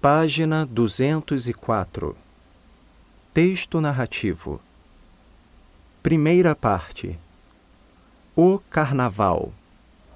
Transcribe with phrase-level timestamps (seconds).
[0.00, 2.16] Página 204
[3.34, 4.58] Texto narrativo
[6.02, 7.18] Primeira parte
[8.34, 9.52] O Carnaval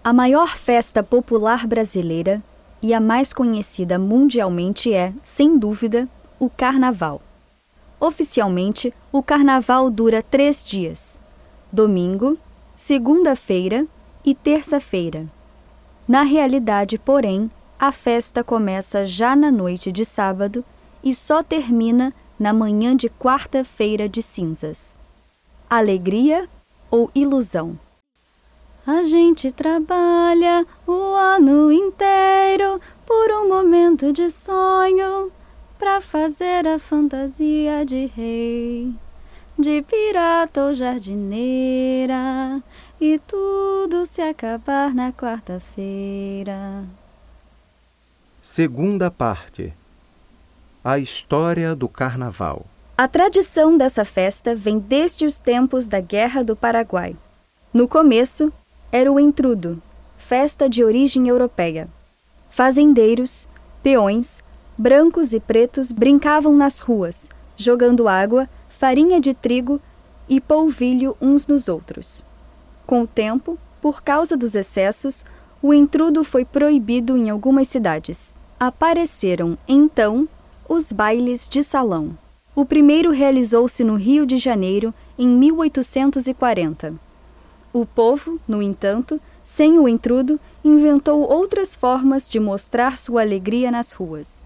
[0.02, 2.42] A maior festa popular brasileira
[2.80, 6.09] e a mais conhecida mundialmente é, sem dúvida,
[6.41, 7.21] o Carnaval.
[8.01, 11.21] Oficialmente, o Carnaval dura três dias:
[11.71, 12.39] domingo,
[12.75, 13.87] segunda-feira
[14.25, 15.27] e terça-feira.
[16.09, 17.51] Na realidade, porém,
[17.87, 20.64] a festa começa já na noite de sábado
[21.03, 24.98] e só termina na manhã de quarta-feira de cinzas.
[25.69, 26.48] Alegria
[26.91, 27.78] ou ilusão?
[28.87, 35.30] A gente trabalha o ano inteiro por um momento de sonho
[35.78, 38.95] para fazer a fantasia de rei,
[39.59, 42.62] de pirata ou jardineira
[42.98, 46.83] e tudo se acabar na quarta-feira.
[48.47, 49.73] Segunda parte
[50.84, 52.67] A história do Carnaval.
[52.95, 57.17] A tradição dessa festa vem desde os tempos da Guerra do Paraguai.
[57.73, 58.53] No começo,
[58.92, 59.83] era o entrudo,
[60.19, 61.89] festa de origem europeia.
[62.51, 63.48] Fazendeiros,
[63.83, 64.45] peões,
[64.77, 69.81] brancos e pretos brincavam nas ruas, jogando água, farinha de trigo
[70.29, 72.23] e polvilho uns nos outros.
[72.86, 75.25] Com o tempo, por causa dos excessos,
[75.67, 78.39] o intrudo foi proibido em algumas cidades.
[78.61, 80.29] Apareceram, então,
[80.69, 82.19] os bailes de salão.
[82.55, 86.92] O primeiro realizou-se no Rio de Janeiro em 1840.
[87.73, 93.91] O povo, no entanto, sem o intrudo, inventou outras formas de mostrar sua alegria nas
[93.92, 94.45] ruas.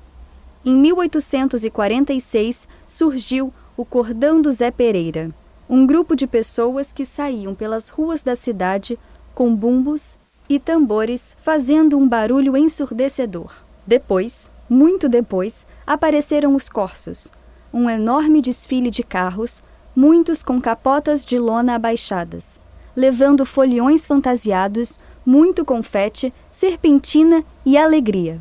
[0.65, 5.35] Em 1846 surgiu o Cordão do Zé Pereira,
[5.69, 8.97] um grupo de pessoas que saíam pelas ruas da cidade
[9.35, 10.17] com bumbos
[10.49, 13.53] e tambores fazendo um barulho ensurdecedor.
[13.87, 17.31] Depois, muito depois, apareceram os corsos,
[17.73, 19.63] um enorme desfile de carros,
[19.95, 22.61] muitos com capotas de lona abaixadas,
[22.95, 28.41] levando foliões fantasiados, muito confete, serpentina e alegria.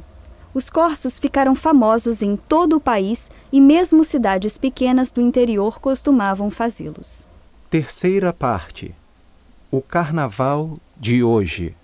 [0.54, 6.50] Os corsos ficaram famosos em todo o país e mesmo cidades pequenas do interior costumavam
[6.50, 7.28] fazê-los.
[7.70, 8.96] Terceira parte
[9.70, 11.76] O Carnaval de hoje.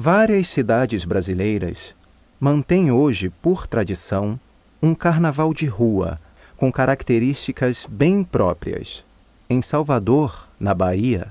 [0.00, 1.92] Várias cidades brasileiras
[2.38, 4.38] mantêm hoje, por tradição,
[4.80, 6.20] um carnaval de rua
[6.56, 9.02] com características bem próprias.
[9.50, 11.26] Em Salvador, na Bahia,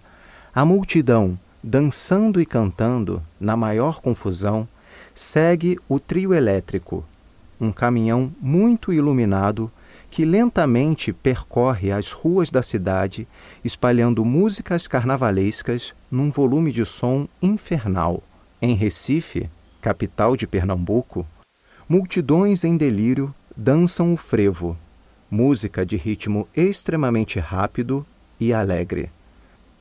[0.53, 4.67] a multidão, dançando e cantando, na maior confusão,
[5.15, 7.05] segue o trio elétrico,
[7.61, 9.71] um caminhão muito iluminado
[10.11, 13.25] que lentamente percorre as ruas da cidade,
[13.63, 18.21] espalhando músicas carnavalescas num volume de som infernal.
[18.59, 21.27] Em Recife, capital de Pernambuco,
[21.87, 24.75] multidões em delírio dançam o frevo,
[25.29, 28.03] música de ritmo extremamente rápido
[28.39, 29.11] e alegre.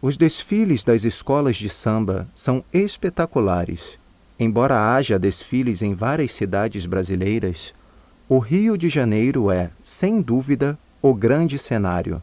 [0.02, 3.98] Os desfiles das escolas de samba são espetaculares.
[4.38, 7.72] Embora haja desfiles em várias cidades brasileiras,
[8.28, 12.20] o Rio de Janeiro é, sem dúvida, o grande cenário.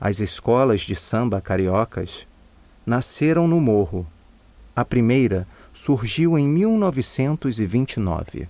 [0.00, 2.24] As escolas de samba cariocas
[2.86, 4.06] nasceram no Morro.
[4.76, 8.48] A primeira surgiu em 1929.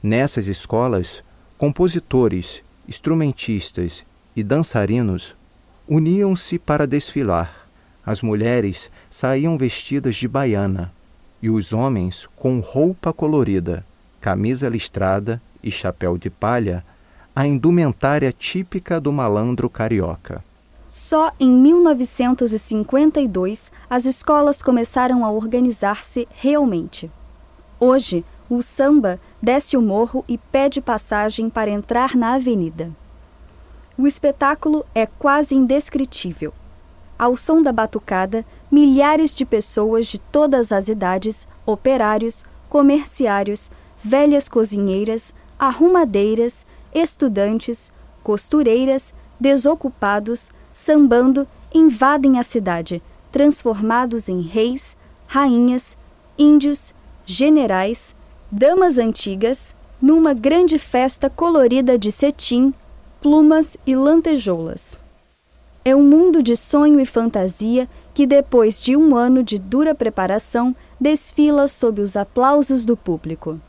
[0.00, 1.24] Nessas escolas,
[1.58, 5.34] compositores instrumentistas e dançarinos
[5.88, 7.68] uniam-se para desfilar.
[8.06, 10.92] As mulheres saíam vestidas de baiana
[11.42, 13.84] e os homens com roupa colorida,
[14.20, 16.84] camisa listrada e chapéu de palha,
[17.34, 20.44] a indumentária típica do malandro carioca.
[20.94, 27.10] Só em 1952 as escolas começaram a organizar-se realmente.
[27.80, 32.92] Hoje, o samba desce o morro e pede passagem para entrar na avenida.
[33.96, 36.52] O espetáculo é quase indescritível.
[37.18, 43.70] Ao som da batucada, milhares de pessoas de todas as idades, operários, comerciários,
[44.04, 47.90] velhas cozinheiras, arrumadeiras, estudantes,
[48.22, 54.96] costureiras, desocupados, sambando, invadem a cidade, transformados em reis,
[55.26, 55.96] rainhas,
[56.38, 58.14] índios, generais,
[58.50, 62.74] damas antigas, numa grande festa colorida de cetim,
[63.20, 65.00] plumas e lantejoulas.
[65.84, 70.76] É um mundo de sonho e fantasia que, depois de um ano de dura preparação,
[71.00, 73.60] desfila sob os aplausos do público.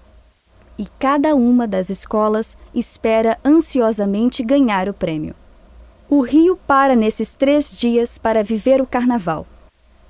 [0.77, 5.35] E cada uma das escolas espera ansiosamente ganhar o prêmio.
[6.09, 9.47] O Rio para nesses três dias para viver o carnaval.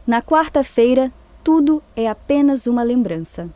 [0.06, 1.12] Na quarta-feira,
[1.44, 3.50] tudo é apenas uma lembrança.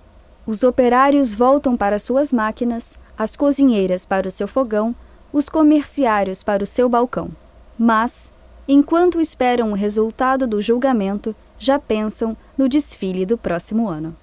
[0.46, 4.96] Os operários voltam para suas máquinas, as cozinheiras para o seu fogão,
[5.34, 7.32] os comerciários para o seu balcão.
[7.78, 8.32] Mas,
[8.68, 14.16] enquanto esperam o resultado do julgamento, já pensam no desfile do próximo ano.